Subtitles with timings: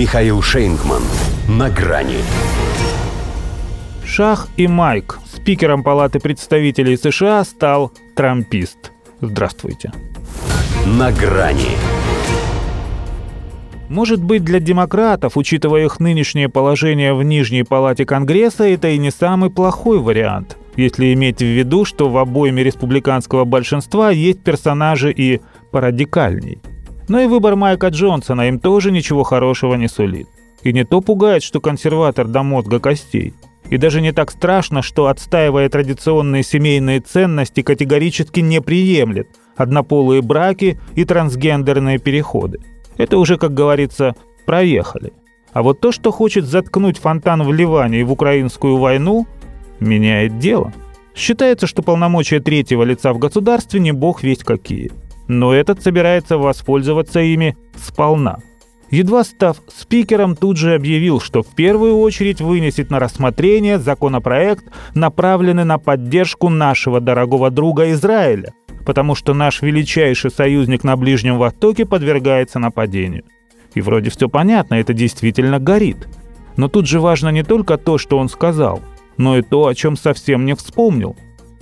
[0.00, 1.02] Михаил Шейнгман.
[1.46, 2.16] На грани.
[4.02, 5.18] Шах и Майк.
[5.30, 8.92] Спикером Палаты представителей США стал трампист.
[9.20, 9.92] Здравствуйте.
[10.86, 11.76] На грани.
[13.90, 19.10] Может быть, для демократов, учитывая их нынешнее положение в Нижней Палате Конгресса, это и не
[19.10, 25.42] самый плохой вариант, если иметь в виду, что в обойме республиканского большинства есть персонажи и
[25.70, 26.58] порадикальней.
[27.10, 30.28] Но и выбор Майка Джонсона им тоже ничего хорошего не сулит.
[30.62, 33.34] И не то пугает, что консерватор до мозга костей.
[33.68, 39.26] И даже не так страшно, что, отстаивая традиционные семейные ценности, категорически не приемлет
[39.56, 42.60] однополые браки и трансгендерные переходы.
[42.96, 44.14] Это уже, как говорится,
[44.46, 45.12] проехали.
[45.52, 49.26] А вот то, что хочет заткнуть фонтан вливания в украинскую войну,
[49.80, 50.72] меняет дело.
[51.16, 54.92] Считается, что полномочия третьего лица в государстве не бог весть какие.
[55.30, 58.38] Но этот собирается воспользоваться ими сполна.
[58.90, 65.62] Едва став спикером, тут же объявил, что в первую очередь вынесет на рассмотрение законопроект, направленный
[65.64, 72.58] на поддержку нашего дорогого друга Израиля, потому что наш величайший союзник на Ближнем Востоке подвергается
[72.58, 73.22] нападению.
[73.74, 76.08] И вроде все понятно, это действительно горит.
[76.56, 78.80] Но тут же важно не только то, что он сказал,
[79.16, 81.14] но и то, о чем совсем не вспомнил.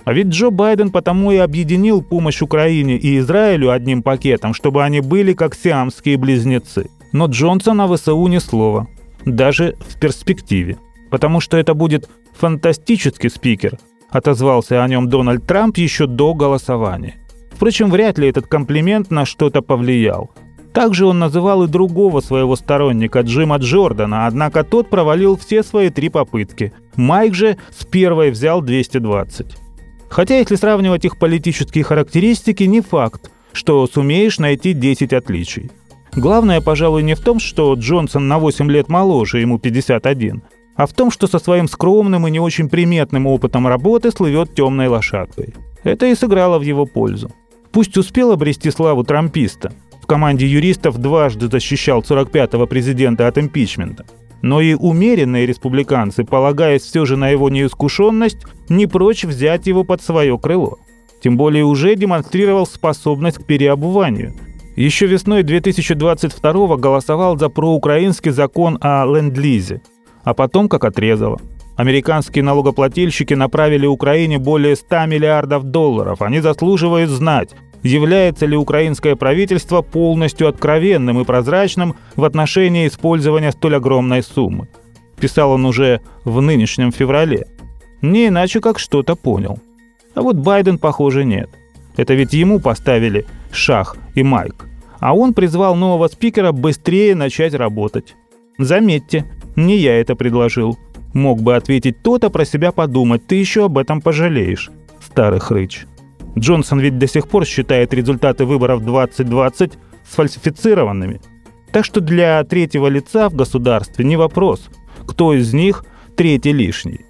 [0.05, 5.01] А ведь Джо Байден потому и объединил помощь Украине и Израилю одним пакетом, чтобы они
[5.01, 6.89] были как сиамские близнецы.
[7.11, 8.87] Но Джонсон о ВСУ ни слова,
[9.25, 10.77] даже в перспективе.
[11.09, 13.77] Потому что это будет фантастический спикер,
[14.09, 17.15] отозвался о нем Дональд Трамп еще до голосования.
[17.51, 20.31] Впрочем, вряд ли этот комплимент на что-то повлиял.
[20.73, 26.09] Также он называл и другого своего сторонника Джима Джордана, однако тот провалил все свои три
[26.09, 26.71] попытки.
[26.95, 29.57] Майк же с первой взял 220.
[30.09, 35.71] Хотя если сравнивать их политические характеристики, не факт, что сумеешь найти 10 отличий.
[36.15, 40.41] Главное, пожалуй, не в том, что Джонсон на 8 лет моложе, ему 51,
[40.75, 44.87] а в том, что со своим скромным и не очень приметным опытом работы слывет темной
[44.87, 45.53] лошадкой.
[45.83, 47.31] Это и сыграло в его пользу.
[47.71, 49.71] Пусть успел обрести славу трамписта,
[50.01, 54.05] в команде юристов дважды защищал 45-го президента от импичмента,
[54.41, 60.01] но и умеренные республиканцы, полагаясь все же на его неискушенность, не прочь взять его под
[60.01, 60.77] свое крыло.
[61.21, 64.33] Тем более уже демонстрировал способность к переобуванию.
[64.75, 69.81] Еще весной 2022 голосовал за проукраинский закон о ленд-лизе–
[70.23, 71.39] а потом как отрезало.
[71.75, 76.21] Американские налогоплательщики направили Украине более 100 миллиардов долларов.
[76.21, 83.77] Они заслуживают знать, является ли украинское правительство полностью откровенным и прозрачным в отношении использования столь
[83.77, 84.67] огромной суммы.
[85.19, 87.47] Писал он уже в нынешнем феврале.
[88.01, 89.59] Не иначе как что-то понял.
[90.15, 91.49] А вот Байден, похоже, нет.
[91.97, 94.67] Это ведь ему поставили Шах и Майк.
[94.99, 98.15] А он призвал нового спикера быстрее начать работать.
[98.57, 99.25] Заметьте,
[99.55, 100.77] не я это предложил.
[101.13, 104.69] Мог бы ответить тот, а про себя подумать, ты еще об этом пожалеешь.
[105.01, 105.85] Старый хрыч.
[106.37, 109.73] Джонсон ведь до сих пор считает результаты выборов 2020
[110.09, 111.21] сфальсифицированными.
[111.71, 114.69] Так что для третьего лица в государстве не вопрос,
[115.07, 115.85] кто из них
[116.15, 117.05] третий лишний.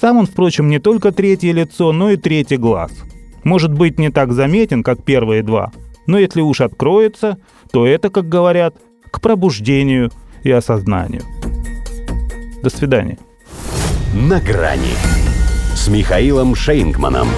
[0.00, 2.92] Сам он, впрочем, не только третье лицо, но и третий глаз.
[3.42, 5.72] Может быть не так заметен, как первые два,
[6.06, 7.38] но если уж откроется,
[7.72, 8.76] то это, как говорят,
[9.10, 10.10] к пробуждению
[10.42, 11.22] и осознанию.
[12.62, 13.18] До свидания.
[14.14, 14.94] На грани
[15.74, 17.28] с Михаилом Шейнгманом.